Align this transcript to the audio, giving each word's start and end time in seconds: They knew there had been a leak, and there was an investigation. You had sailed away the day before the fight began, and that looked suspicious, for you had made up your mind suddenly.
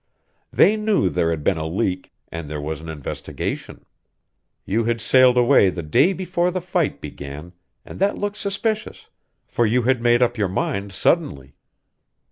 They 0.51 0.77
knew 0.77 1.09
there 1.09 1.29
had 1.29 1.43
been 1.43 1.59
a 1.59 1.67
leak, 1.67 2.11
and 2.31 2.49
there 2.49 2.59
was 2.59 2.81
an 2.81 2.89
investigation. 2.89 3.85
You 4.65 4.85
had 4.85 4.99
sailed 4.99 5.37
away 5.37 5.69
the 5.69 5.83
day 5.83 6.11
before 6.11 6.49
the 6.49 6.59
fight 6.59 7.01
began, 7.01 7.53
and 7.85 7.99
that 7.99 8.17
looked 8.17 8.37
suspicious, 8.37 9.09
for 9.45 9.63
you 9.67 9.83
had 9.83 10.01
made 10.01 10.23
up 10.23 10.39
your 10.39 10.49
mind 10.49 10.91
suddenly. 10.91 11.53